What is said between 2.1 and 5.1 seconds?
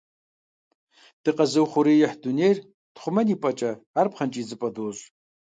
дунейр тхъумэным и пӀэкӀэ, ар пхъэнкӀий идзыпӀэ дощӀ.